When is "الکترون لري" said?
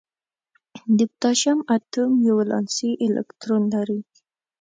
3.05-3.99